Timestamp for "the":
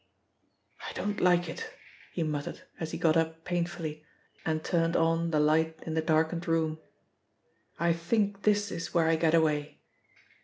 5.29-5.39, 5.93-6.01